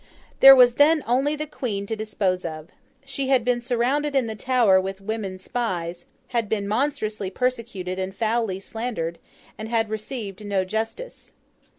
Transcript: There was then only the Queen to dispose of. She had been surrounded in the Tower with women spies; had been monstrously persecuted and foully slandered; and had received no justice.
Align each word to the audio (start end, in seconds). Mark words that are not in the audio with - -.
There 0.39 0.55
was 0.55 0.73
then 0.81 1.03
only 1.05 1.35
the 1.35 1.45
Queen 1.45 1.85
to 1.85 1.95
dispose 1.95 2.43
of. 2.43 2.69
She 3.05 3.27
had 3.27 3.45
been 3.45 3.61
surrounded 3.61 4.15
in 4.15 4.25
the 4.25 4.33
Tower 4.35 4.81
with 4.81 4.99
women 4.99 5.37
spies; 5.37 6.05
had 6.29 6.49
been 6.49 6.67
monstrously 6.67 7.29
persecuted 7.29 7.99
and 7.99 8.15
foully 8.15 8.59
slandered; 8.59 9.19
and 9.59 9.69
had 9.69 9.91
received 9.91 10.43
no 10.43 10.65
justice. 10.65 11.33